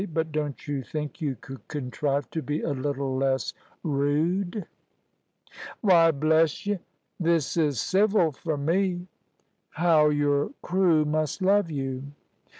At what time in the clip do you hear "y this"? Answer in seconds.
6.65-7.55